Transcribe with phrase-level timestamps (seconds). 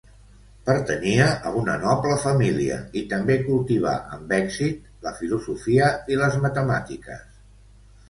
[0.69, 7.27] Pertanyia a una noble família i també cultivà amb èxit la filosofia i les matemàtiques.